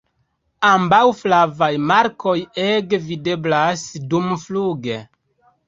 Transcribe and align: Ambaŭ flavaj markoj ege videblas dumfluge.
Ambaŭ 0.69 1.01
flavaj 1.19 1.69
markoj 1.91 2.35
ege 2.65 3.01
videblas 3.11 3.87
dumfluge. 4.17 5.01